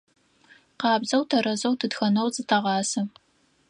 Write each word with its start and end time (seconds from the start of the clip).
Къабзэу, 0.79 1.23
тэрэзэу 1.29 1.75
тытхэнэу 1.79 2.27
зытэгъасэ. 2.33 3.01